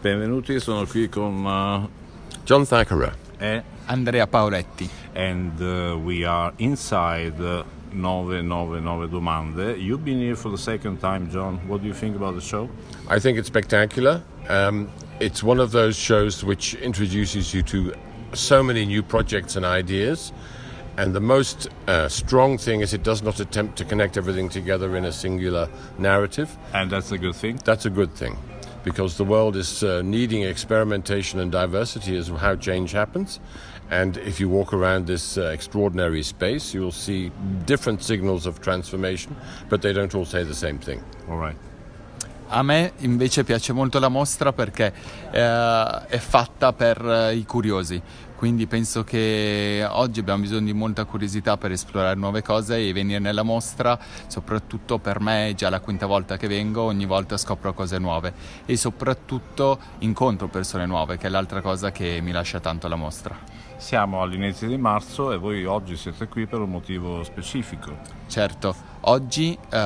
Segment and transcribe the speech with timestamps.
[0.00, 1.86] Benvenuti, sono qui con uh,
[2.44, 3.14] John Thackara.
[3.38, 4.88] E Andrea Paoletti.
[5.14, 9.76] and uh, we are inside uh, 999 Domande.
[9.78, 11.58] You've been here for the second time, John.
[11.68, 12.70] What do you think about the show?
[13.08, 14.22] I think it's spectacular.
[14.48, 14.88] Um,
[15.18, 17.92] it's one of those shows which introduces you to
[18.32, 20.32] so many new projects and ideas.
[20.96, 24.96] And the most uh, strong thing is it does not attempt to connect everything together
[24.96, 26.56] in a singular narrative.
[26.72, 27.58] And that's a good thing.
[27.64, 28.38] That's a good thing
[28.84, 33.40] because the world is uh, needing experimentation and diversity as how change happens.
[33.90, 37.32] And if you walk around this uh, extraordinary space, you will see
[37.66, 39.34] different signals of transformation,
[39.68, 41.02] but they don't all say the same thing.
[41.28, 41.56] All right.
[42.52, 44.92] A me invece piace molto la mostra perché
[45.30, 48.02] eh, è fatta per eh, i curiosi,
[48.34, 53.20] quindi penso che oggi abbiamo bisogno di molta curiosità per esplorare nuove cose e venire
[53.20, 57.72] nella mostra, soprattutto per me è già la quinta volta che vengo, ogni volta scopro
[57.72, 58.32] cose nuove
[58.66, 63.38] e soprattutto incontro persone nuove, che è l'altra cosa che mi lascia tanto la mostra.
[63.76, 67.96] Siamo all'inizio di marzo e voi oggi siete qui per un motivo specifico.
[68.26, 69.76] Certo, oggi eh,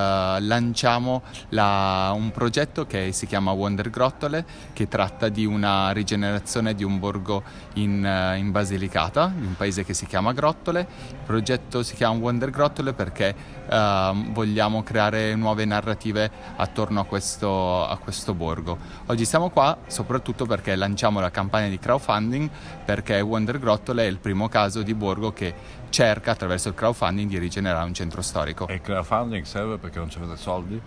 [0.41, 6.85] lanciamo la- un progetto che si chiama Wonder Grottole, che tratta di una rigenerazione di
[6.85, 7.43] un borgo
[7.75, 10.87] in, eh, in Basilicata, in un paese che si chiama Grottole.
[11.11, 13.35] Il progetto si chiama Wonder Grottole perché
[13.69, 18.79] ehm, vogliamo creare nuove narrative attorno a questo, a questo borgo.
[19.07, 22.49] Oggi siamo qua soprattutto perché lanciamo la campagna di crowdfunding
[22.85, 27.39] perché Wonder Grottole è il primo caso di borgo che cerca attraverso il crowdfunding di
[27.39, 28.67] rigenerare un centro storico.
[29.05, 30.81] Il crowdfunding serve perché non avete soldi?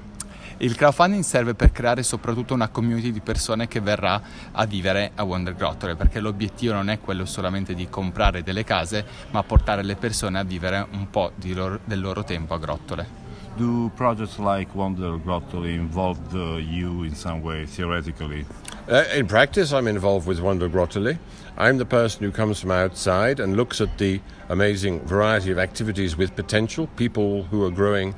[0.57, 4.19] Il crowdfunding serve per creare soprattutto una community di persone che verrà
[4.53, 9.05] a vivere a Wonder Grottole, perché l'obiettivo non è quello solamente di comprare delle case,
[9.29, 13.25] ma portare le persone a vivere un po' loro- del loro tempo a Grottole.
[13.55, 18.43] Do projects like Wonder Grottoli involve uh, you in some way, theoretically?
[18.89, 21.19] Uh, in practice, I'm involved with Wonder Grottole.
[21.57, 26.15] I'm the person who comes from outside and looks at the amazing variety of activities
[26.15, 28.15] with potential, people who are growing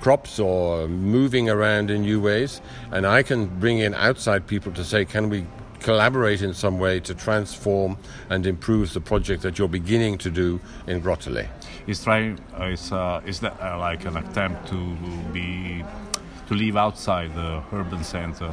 [0.00, 2.60] crops or moving around in new ways,
[2.90, 5.46] and I can bring in outside people to say, can we
[5.78, 7.96] collaborate in some way to transform
[8.28, 11.46] and improve the project that you're beginning to do in Grottole?
[11.86, 14.96] Is trying uh, is uh, is that uh, like an attempt to
[15.32, 15.84] be
[16.48, 18.52] to live outside the urban center?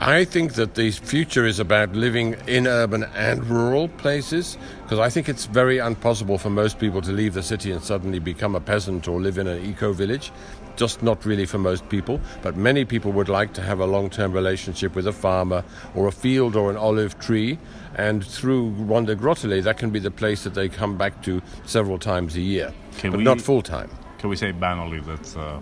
[0.00, 5.10] I think that the future is about living in urban and rural places because I
[5.10, 8.60] think it's very impossible for most people to leave the city and suddenly become a
[8.60, 10.30] peasant or live in an eco village.
[10.76, 14.08] Just not really for most people, but many people would like to have a long
[14.08, 15.64] term relationship with a farmer
[15.96, 17.58] or a field or an olive tree.
[17.96, 21.98] And through Wonder Grottole, that can be the place that they come back to several
[21.98, 23.90] times a year, Can but we- not full time.
[24.18, 25.58] Can we say banally that uh,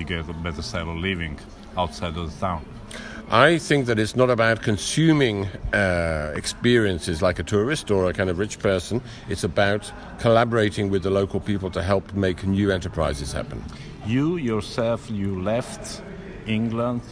[0.00, 1.38] you get a better style of living
[1.76, 2.64] outside of the town?
[3.30, 8.28] I think that it's not about consuming uh, experiences like a tourist or a kind
[8.28, 9.00] of rich person.
[9.28, 13.62] It's about collaborating with the local people to help make new enterprises happen.
[14.04, 16.02] You yourself, you left
[16.46, 17.02] England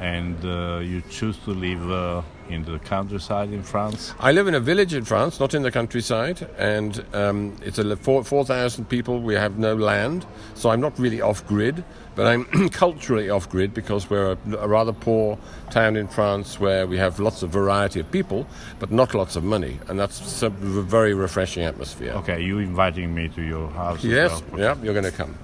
[0.00, 4.14] and uh, you choose to live uh, in the countryside in France.
[4.20, 7.96] I live in a village in France, not in the countryside, and um, it's a
[7.96, 9.20] four 4,000 people.
[9.20, 11.82] We have no land, so I'm not really off grid,
[12.14, 15.38] but I'm culturally off grid because we're a, a rather poor
[15.70, 18.46] town in France where we have lots of variety of people,
[18.78, 22.12] but not lots of money, and that's a very refreshing atmosphere.
[22.14, 23.98] Ok, you inviting me to your house.
[23.98, 24.60] as Yes, well.
[24.60, 25.34] yeah, you're going to come.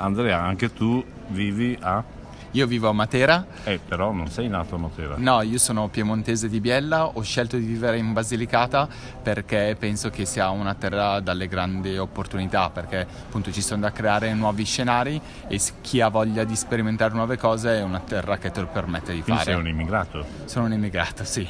[0.00, 2.04] Andrea, anche tu vivi a...
[2.52, 5.14] Io vivo a Matera, Eh, però non sei nato a Matera.
[5.18, 8.88] no, io sono piemontese di Biella, ho scelto di vivere in Basilicata
[9.22, 14.32] perché penso che sia una terra dalle grandi opportunità, perché appunto ci sono da creare
[14.34, 18.60] nuovi scenari e chi ha voglia di sperimentare nuove cose è una terra che te
[18.60, 19.52] lo permette di Quindi fare.
[19.52, 21.46] sei un immigrato Sono un immigrato, sì.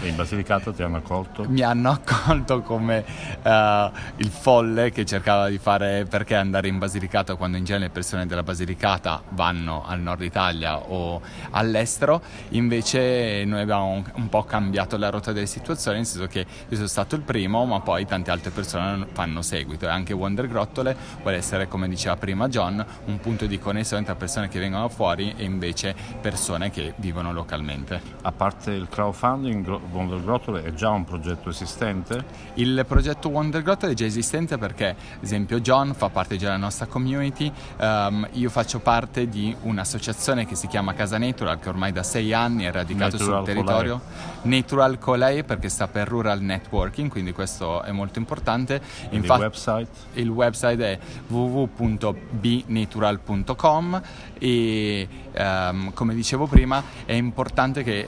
[0.00, 1.44] E in Basilicata ti hanno accolto.
[1.48, 3.04] mi hanno accolto come
[3.42, 7.90] eh, il folle che cercava di fare perché andare in Basilicata quando in genere le
[7.90, 11.20] persone della Basilicata vanno al nord Italia o
[11.50, 12.20] all'estero.
[12.50, 16.88] Invece noi abbiamo un, po' cambiato la rotta delle situazioni nel senso che io sono
[16.88, 19.86] stato il primo ma poi tante altre persone fanno seguito.
[19.86, 24.14] E anche Wonder Grottole vuole essere come diceva prima John un punto di connessione tra
[24.14, 28.00] persone che vengono fuori e invece persone che vivono localmente.
[28.22, 32.24] A parte il crowdfunding, Wonder Grottole è già un progetto esistente.
[32.54, 36.58] Il progetto Wonder Grotto è già esistente perché, ad esempio, John fa parte già della
[36.58, 41.92] nostra community, ehm, io faccio parte di un'associazione che si chiama Casa Natural, che ormai
[41.92, 44.00] da sei anni è radicato Natural sul territorio.
[44.42, 48.80] Natural Colei perché sta per Rural Networking, quindi questo è molto importante.
[49.10, 49.88] Il Infatti, website.
[50.14, 50.98] il website è
[51.28, 54.02] www.bnatural.com
[54.38, 58.06] e ehm, come dicevo prima è importante che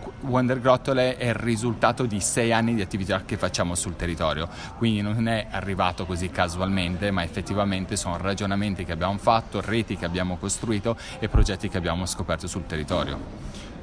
[0.00, 4.48] qu- Wonder Grottole è il risultato di sei anni di attività che facciamo sul territorio,
[4.78, 10.04] quindi non è arrivato così casualmente, ma effettivamente sono ragionamenti che abbiamo fatto, reti che
[10.04, 13.18] abbiamo costruito e progetti che abbiamo scoperto sul territorio.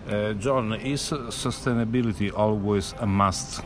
[0.08, 3.64] Uh, John, is sustainability always a must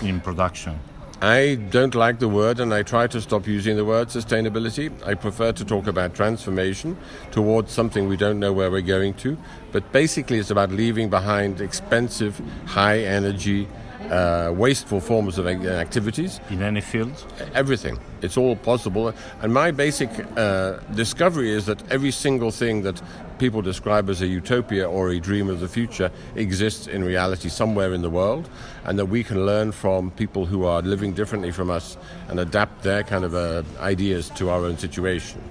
[0.00, 0.95] in production?
[1.22, 4.92] I don't like the word and I try to stop using the word sustainability.
[5.06, 6.98] I prefer to talk about transformation
[7.30, 9.38] towards something we don't know where we're going to.
[9.72, 13.66] But basically, it's about leaving behind expensive, high energy,
[14.10, 16.40] uh, wasteful forms of activities.
[16.50, 17.24] In any field?
[17.54, 17.98] Everything.
[18.22, 19.12] It's all possible.
[19.42, 23.00] And my basic uh, discovery is that every single thing that
[23.38, 27.92] people describe as a utopia or a dream of the future exists in reality somewhere
[27.92, 28.48] in the world,
[28.84, 31.96] and that we can learn from people who are living differently from us
[32.28, 35.42] and adapt their kind of uh, ideas to our own situation.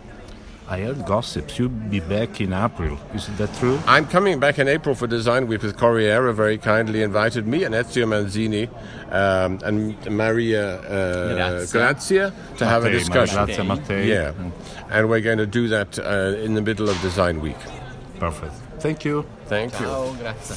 [0.68, 1.60] I heard gossips.
[1.60, 2.98] You'll be back in April.
[3.14, 3.80] Is that true?
[3.86, 6.32] I'm coming back in April for Design Week with Corriere.
[6.32, 8.68] Very kindly invited me and Ezio Manzini
[9.12, 12.32] um, and Maria uh, Grazia.
[12.58, 13.36] to Mattei, have a discussion.
[13.36, 14.08] Grazia Mattei.
[14.08, 14.34] Yeah,
[14.90, 17.58] and we're going to do that uh, in the middle of Design Week.
[18.20, 18.54] Perfect.
[18.80, 19.26] Thank you.
[19.46, 19.86] Thank you.
[19.86, 20.56] Ciao, grazie.